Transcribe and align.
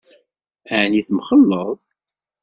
Ɛni 0.79 1.01
temxelleḍ? 1.07 1.77